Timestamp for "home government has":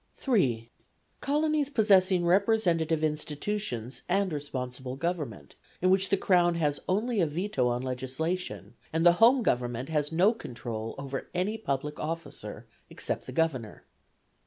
9.21-10.11